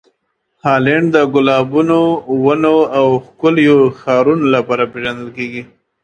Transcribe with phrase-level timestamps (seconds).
[0.65, 2.01] هالنډ د ګلابونو
[2.97, 3.67] او ونې ښکلې
[4.01, 5.63] ښارونو لپاره پېژندل کیږي.